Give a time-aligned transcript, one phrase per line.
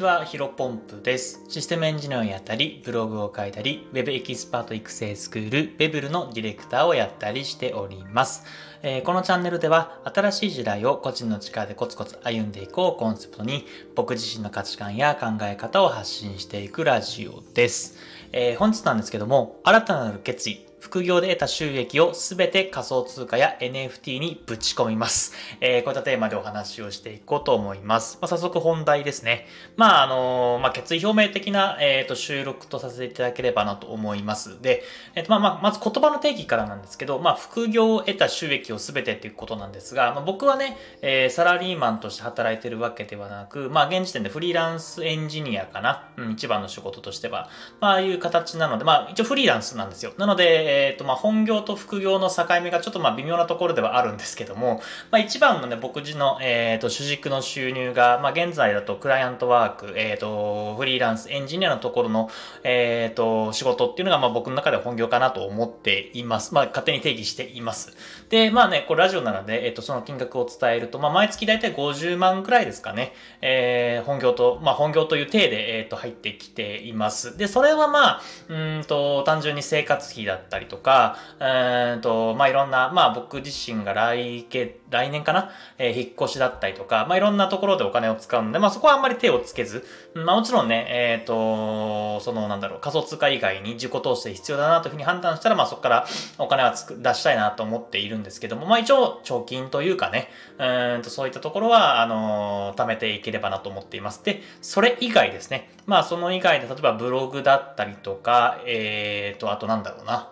[0.00, 1.44] ちは、ヒロポンプです。
[1.50, 8.44] システムエンジニアをやったり、ブログを書いたり、Web エキスパート育成スクール、Webl のディレクターをやったりしております。
[8.82, 17.98] えー、このチャンネルでは、新しい時代を個人の力でコツコツ歩んでいこうコンセプトに、僕自身の価値観や考え方を発信していくラジオです。
[18.32, 25.34] えー、本日なんですけども、新たなる決意、副業で得た収益をすべて仮想通貨や NFT にぶち込みます。
[25.60, 28.18] えー、こういったテーマでお話をしていこうと思います。
[28.20, 29.46] まあ、早速本題ですね。
[29.76, 34.60] まあ、あのー、まあ、決意表明的な、えっ、ー、と、収録とさせていただければなと思います。
[34.62, 34.82] で、
[35.14, 46.08] えっ、と、まあ、まあ、まず言葉の定義からなんですけど、まあ、副業を得た収益をすべてっていうことなんですが、まあ、僕はね、えー、サラリーマンとして働いてるわけではなく、まあ、現時点でフリーランスエンジニアかな。
[46.16, 47.50] うん、一番の仕事としては。
[47.80, 50.12] まあ、ああいう形なので、まあ、一応フリーランスなんですよ。
[50.16, 62.30] なので、えっ、ー、と、まあ、本業と副業の境目がちょっとまあ微妙なところではあるんですけども、まあ、一番のね、僕自の、えっ、ー、と、主軸の収入が、まあ、現在だとクライアントワーク、えっ、ー、と、フリーランス、エンジニアのところの、
[62.62, 66.54] えっ、ー、と、仕事っていうのが、まあ、僕の中で本業かなと思っています。
[66.54, 67.96] まあ、勝手に定義しています。
[68.28, 77.36] で、まあね、これラジオなので、えっ、と、その金額を伝えると、まあ、毎月だいたい50万くらいですかね、えー、本業と、まあ、本業という体で、えっ、と、入ってきています。
[77.36, 84.46] で、それはまあ、うんと、単純に生活費だったりとか、うんと、まあ、いろんな、まあ、僕自身が来、
[84.90, 96.06] 来年かな、えー、引っ越しだったりとか、まあ、いろんなところでお金を使うので、まあ、そこはあんまり手をつけず、まあ、もちろんね、えっ、ー、と、その、なんだろう、仮想通貨以外に自己投資で必要だなというふうに判断したら、まあ、そこから
[96.38, 104.24] お金はつく出したいなと思っているんですけども、まあ、一応、貯金というかね、うんと、そういったところは、あのー、貯めていければなと思っています。
[104.24, 105.70] で、それ以外ですね。
[105.86, 110.30] まあ、その以外で、例えばブログだったりとか、えっ、ー、と、あとなんだろうな。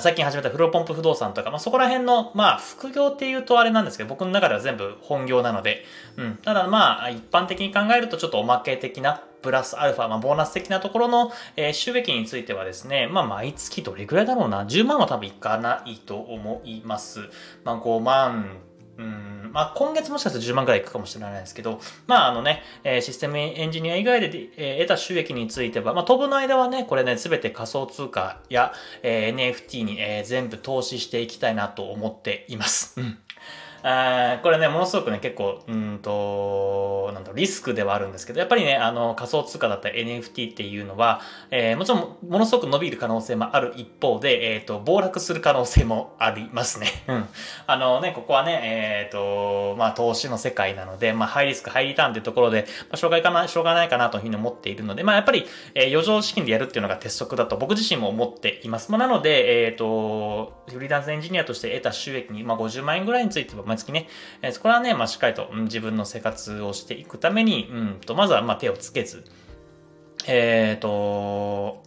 [0.00, 5.84] 最近始めたフローポンプ不動産とか、まあ、そこら辺の、まあ、副業っていうとあれなんですけど、僕の中では全部本業なので、
[6.16, 6.36] うん。
[6.36, 17.20] ただまあ、一般的に考えるとちょっとおまけ的な、プラスアルファ、まあ、ボーナス的なところの、えー、収益についてはですね、まあ、毎月どれぐらいだろうな、10万は多分いかないと思います。
[17.62, 18.56] まあ、5万、
[18.98, 33.00] うんまあ、今月もしかしたら10万くらいいくかもしれないですけど、まあ、あのね、えシステムエンジニア以外で、え得た収益については、まあ、当分の間はね、これね、すべて仮想通貨や、え NFT に、え全部投資していきたいなと思っています。
[33.00, 33.18] うん。
[33.88, 41.20] あこれね、ものすごくね、結構、うんと、なんだろう、リスクではあるんですけど、やっぱりね、あの、仮想通貨だったり NFT っていうのは、
[41.52, 46.88] えー、もちろん、ものすごく伸びる可能性もある一方で、えっ、ー、と、暴落する可能性もありますね。
[47.06, 47.28] うん。
[47.68, 55.46] あのね、ここはね、えっ、と、まあ、投資の世界なので、まあ、ハイリスク、ハイリターンっていうところで、まあ、しょうがないかな、しょうがないかなというふうに思っているので、まあ、やっぱり、
[55.76, 58.90] えー、余剰資金でやるっていうのが鉄則だと僕自身も思っています。
[58.90, 64.08] まあ、なので、えっ、と、フリーランスエンジニアとして得た収益に、まあ、50万円ぐらいについては毎月ね、
[64.42, 69.24] えそこはね、まあ、しっかりと、うん、自分の生活をしていくために、うんと、まずは、まあ、手をつけず、
[70.26, 71.82] えっ、ー、と、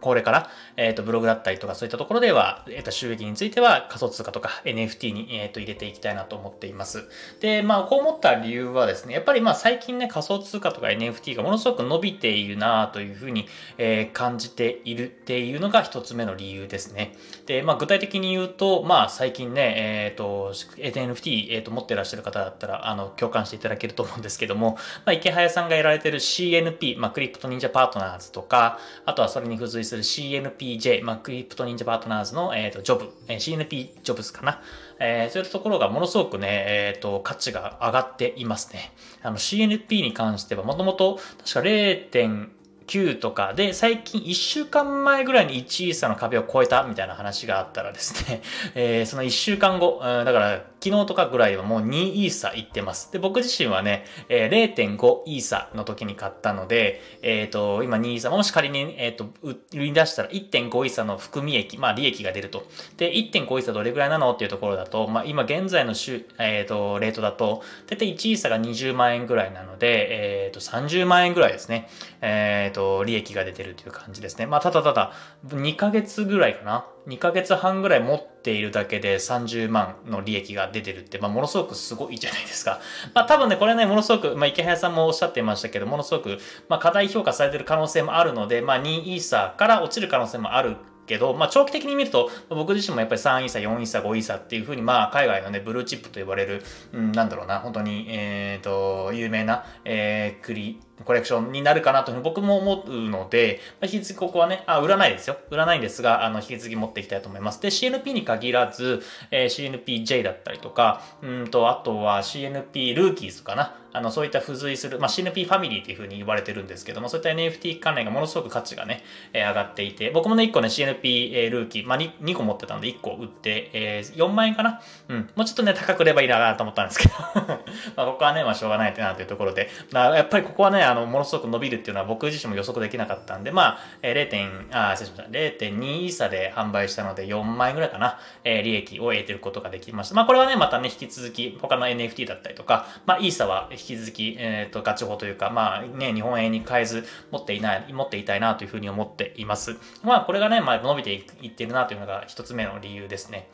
[0.00, 7.04] これから、えっ、と、ブログだったりとかそういったところでは、えっ、ー、と、収益については仮想通貨とか NFT に、え、ー、と、入れていきたいなと思っています。
[7.40, 13.46] で、まあ、こう思った理由はですね、やっぱりまあ、最近ね、仮想通貨とか NFT がものすごく伸びているなというふうに、
[13.78, 17.14] え感じているっていうのが一つ目の理由ですね。
[17.46, 19.74] で、まあ、具体的に言うと、まあ、最近ね、
[20.06, 33.68] えっ、と、NFT、えっ、と、持ってらっしゃる方だったら、あの、共感していただけると思うんですけども、まあ、池早さんがやられてる CNP、まあ、クリプト忍者パートナーズとか、あとはそれに付随する CNP CNPJ、まあ、クリプト忍者パートナーズの、えっ、と、ジョブ、えー、CNP
[34.02, 34.60] ジョブズかな。
[34.98, 38.92] えー、そういったところがものすごくね、えっ、ー、と、価値が上がっていますね。
[39.22, 42.48] あの、CNP に関してはもともと、確か 0.
[42.86, 48.42] 9とかで、最近1週間前ぐらいに1イーサの壁を超えたみたいな話があったらですね、
[48.74, 53.10] えー、その1週間後、だから昨日とかぐらいはもう2イーサ行ってます。
[53.10, 62.66] で、僕自身はね、えー、0.5イーサの時に買ったので、えっ、ー、と、今2イーサ、もし仮に、えっ、ー、と、売り出したら1.5イーサの含み益、まあ利益が出ると。
[62.98, 71.88] で、1.5イーサどれぐらいなのっていうところだと、まあ今現在の週、えっ、と、レートだと、だいたい1イーサが20万円ぐらいなので、えっ、と、30万円ぐらいですね。
[72.20, 74.46] えっ、と、利益が出てるという感じですね。
[74.46, 75.12] まあただただ、
[75.46, 76.86] 2ヶ月ぐらいかな。
[77.06, 82.80] 2ヶ月半ぐらい持っているだけで30万の利益が出てるって、まあ、ものすごくすごいじゃないですか。
[83.14, 86.38] まあ、多分ね、これね、ものすごく、まあ、池早さんもおっしゃっていましたけど、ものすごく、
[86.68, 96.62] まあ、過大評価されてる可能性もあるので、まあ、2イーサーから落ちる可能性もあるけど、まあ、長期的に見ると、僕自身もやっぱり3イーサ、4イーサ、5イーサっていうふうに、まあ、海外のね、ブルーチップと呼ばれる、
[96.92, 105.36] うん、なんだろうな、本当に、えっ、ー、と、有名な、えー、クリ、コレクションになるかなというふうに僕も思うので、引き続きここはね、あ、売らないですよ。
[105.50, 107.60] 売らないんですが、あの、引き続き持っていきたいと思います。
[107.60, 113.76] で、CNP に限らず、えー、CNPJ だったりとか、うんと、あとは CNP ルーキーズかな。
[113.94, 125.30] あの、そういった付随する、まあ、CNP ファミリーというふうに言われてるんですけども、そういった NFT 関連がものすごく価値がね、えー、上がっていて、僕もね、1個ね、CNP、えー、ルーキー、まあ2、2個持ってたんで1個売って、えー、4万円かなうん。
[125.36, 127.14] もうちょっとね、高くればいいなと思ったんですけど
[127.94, 134.66] まあ、ここはね、まあ、しょうがないってなというところで、まあ、やっぱりここはね、あの、ものすごく伸びるっていうのは僕自身も予測できなかったんで、まあ、えー、0.
[134.70, 135.64] あ、失礼しました。
[135.64, 140.14] 0.2イーサで販売したので、4万円ぐらいかな、えー、利益を得てることができました。
[140.14, 149.76] まあ、これはね、またね、引き続き、他の NFT だったりとか、まあ、イーサは引き続き、えっ、ー、と、ガチ法というか、まあね、日本円に変えず持っていない、持っていたいなというふうに思っています。
[150.02, 153.48] まあ、これがね、まあ、伸びていってるなというのが一つ目の理由ですね。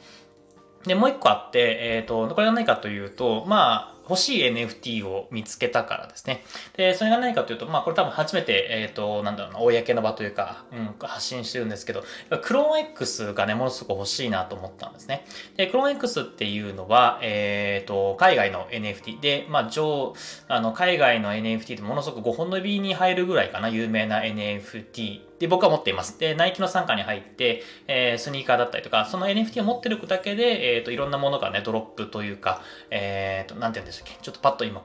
[0.87, 6.43] で、もう一個あって、えっ、ー、と、これが何かというと、まあ、欲しい NFT を見つけたからですね。
[6.77, 12.03] で、それが何かというと、まあこれ多分初めて、えっ、ー、と、なんだろうな、公の場というか、うん、発信してるんですけど、
[12.43, 15.25] クローン X がね、ものすごく欲しいなと思ったんですね。
[15.57, 20.15] で、クローン X っていうのは、えっ、ー、と、海外の NFT で、まあ上、
[20.49, 26.19] あの、海外の NFT でものすごく5本の指に入るぐらいかな、有名な NFT で、僕は持っています。
[26.19, 34.83] で、ナイキの傘下に入って、えー、スニーカーだったりとか、その NFT を持ってるだけで、えっ、ー、と、いろんなものがね、ドロップというか、えっ、ー、と、なんて言うんでしたっけ、ちょっとパッと今、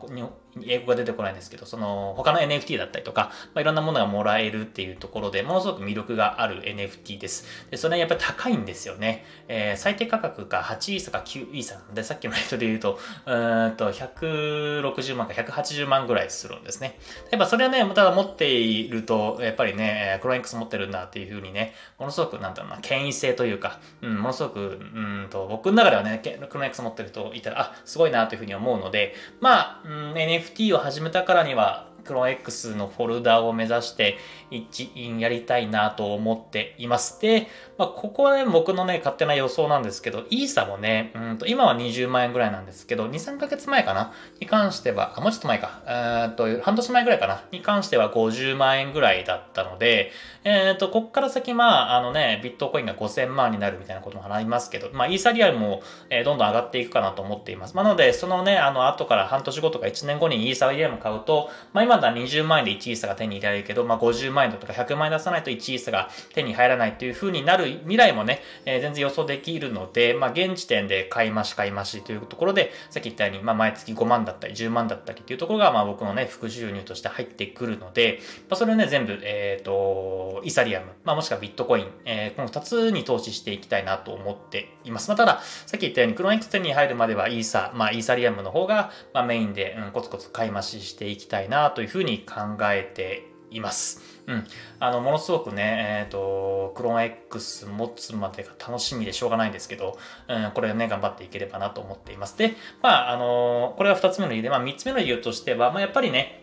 [0.63, 7.45] 英語が出てこないんですけど、その、他の NFT だったりとか、まあ、いろんなものがもらえるっていうところで、ものすごく魅力がある NFT です。
[7.69, 9.25] で、それはやっぱり高いんですよね。
[9.47, 13.31] えー、最低価格が8イーサか9イーサなんで、さっきのレートで言うと、う
[13.69, 16.97] んと、160万か180万ぐらいするんですね。
[17.31, 34.19] やっぱそれはね、ただ持っていると、やっぱりね、クロエンクス持ってるんだっていうふうにね、ものすごく、なんだろうな、権威性というか、うん、ものすごく、うんと、僕の中ではね、クロエンクス持ってるといたら、あ、すごいなというふうに思うので、まあ、うん、NFT ft を始めたからには、クローン X のフォルダを目指して
[34.51, 37.19] 一員やりたいなと思っています。
[37.19, 37.47] で、
[37.79, 44.13] まあ、ここはね、僕のね、勝手な予想なんですけど、イーサもね、うんと、今は20万円ぐらいなんですけど、2、3ヶ月前かな？
[44.39, 47.43] に関しては、あ、もうちょっと前か、え、っと、半年前ぐらいかな？
[47.51, 50.11] に関しては50万円ぐらいだったので、
[50.47, 55.81] えー、と、こっから先、まあ、あのね、ビットコインが5000万になるみたいなことも話りますけど、まあ、イーサリアルも、
[56.11, 57.75] えー、どんどん上がっていくかなと思っています。
[57.75, 85.09] まあ、なので、そのね、あの、後から半年後とか1年後にイーサリアルも買うと、まあ、今だ20万円で1イーサが手に入れられるけど、まあ、50万円とか100万円出さないと1イーサが手に入らないっていう風になる未来もね、えー、全然予想できるので、まあ、現時点で買い増し買い増しというところで、さっき言ったように、まあ、毎月5万だったり10万だったりっていうところが、まあ、僕のね、副収入として入ってくるので、まあ、それをね、全部、えっ、ー、と、イサリアム、まあ、もしくはビットコイン、えー、この2つに投資していきたいなと思っています。
[85.09, 94.01] まあ、ただ、さっき言ったように、クローン X に入るまではイーサ、まあ、イーサリアムの方が、まあ、メインで、うん、コツコツ買い増ししていきたいなというふうに考えています。
[94.27, 94.43] うん。
[94.79, 99.97] あの、ものすごくね、えっ、ー、と、クローン X 持つまでが楽しみでしょうがないんですけど、
[100.27, 102.37] うん、これをね、頑張っていければなと思っています。
[102.37, 106.41] で、まあ、あの、これが2つ目の理由で、まあ、3つ目の理由としては、まあ、やっぱりね、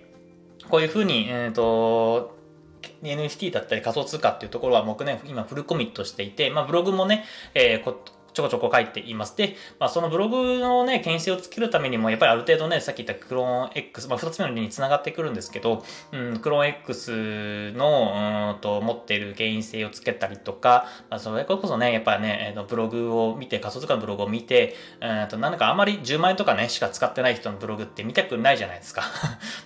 [0.70, 2.41] こういうふうに、えっ、ー、と、
[3.02, 7.94] NFT だったり仮想通貨っていうところは僕ね、今フルコミットしていて、まあブログもね、えー、
[8.32, 9.36] ちょこちょこ書いています。
[9.36, 29.02] で、まあ、そのブログのね、検出をつけるためにも、やっぱりある程度ね、さっき言ったクローン X、まあ、二つ目の例に繋がってくるんですけど、うん、クローン X の、うんと、持っている原因性をつけたりとか、まあ、それこそね、やっぱりね、ブログを見て、仮想通貨のブログを見て、うんと、なんかあまり10万円とかね、しか使ってない人のブログって見たくないじゃないですか。
[29.02, 29.08] ま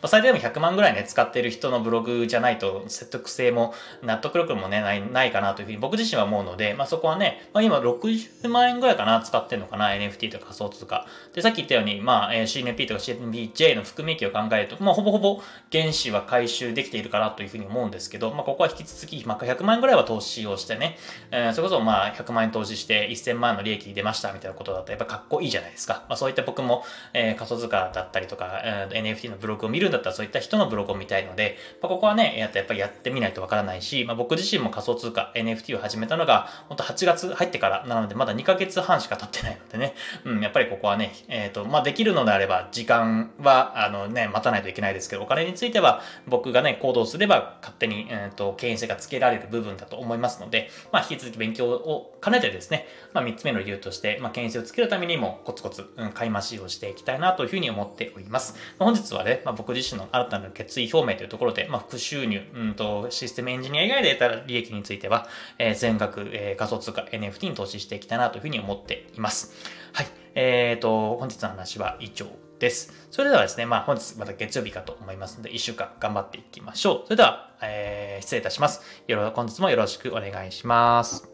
[0.03, 11.07] あ、最低でも100万ぐらいね、使ってる人のブログじゃないと、説得性も、納得力もね、ない、ないかなというふうに僕自身は思うので、まあ、そこはね、まあ、今60万万円ぐらいかな、使ってんのかな ?NFT とか仮想通貨。
[11.35, 20.97] で、さっき言ったように、まあ、え CNP とか CNPJ の含み益を考えると、まあ、ほぼほぼ原資は回収できているかなというふうに思うんですけど、まあ、ここは引き続き、まあ、100万円ぐらいは投資をしてね、
[21.31, 26.05] えー、それこそ、まあ、100万円投資して1000万円の利益出ましたみたいなことだと、やっぱかっこいいじゃないですか。
[26.09, 58.55] まあ、そういった僕も、えー、仮想通貨だったりとか、えー、NFT のブログを見るんだったら、そういった人のブログを見たいので、まあ、ここはね、やっぱりやってみないとわからないし、まあ、僕自身も仮想通貨、NFT を始めたのが、本当8月入ってからなので、まだ2ヶ月半しか経ってないのでね、うん、やっぱりここはね、えっ、ー、と、まあ、できるのであれば、時間は、あのね、待たないといけないですけど、お金については、僕がね、行動すれば、勝手に、えっ、ー、と、権威性がつけられる部分だと思いますので、まあ、引き続き勉強を兼ねてですね、まあ、3つ目の理由として、まあ、権威性をつけるためにも、コツコツ、うん、買い増しをしていきたいなというふうに思っております。
[58.79, 65.27] まあ、本日はね、まあ、僕自身の新たな決意表明というところで、まあ、副収入、うんと、システムエンジニア以外で得た利益については、
[65.59, 69.53] えー、全額、えー、仮想通貨 NFT に投資していきたいなというふうに思っています。
[69.95, 70.07] はい。
[70.35, 72.27] えっ、ー、と、本日の話は以上
[72.59, 72.93] です。
[73.11, 77.05] それではですね、まあ本日また月曜日かと思いますので、1週間頑張っていきましょう。
[77.05, 78.83] それでは、えー、失礼いたします。
[79.07, 81.27] よろ、本日もよろしくお願いします。